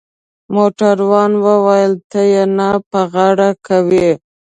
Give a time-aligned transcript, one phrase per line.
[0.53, 4.09] موټروان وویل: ته يې نه په غاړه کوې؟